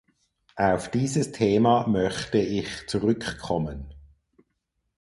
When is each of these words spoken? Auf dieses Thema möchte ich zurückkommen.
Auf 0.55 0.89
dieses 0.89 1.31
Thema 1.31 1.85
möchte 1.87 2.39
ich 2.39 2.87
zurückkommen. 2.87 3.93